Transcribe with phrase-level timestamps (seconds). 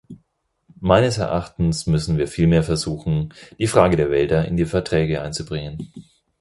[0.79, 5.91] Meines Erachtens müssen wir vielmehr versuchen, die Frage der Wälder in die Verträge einzubringen.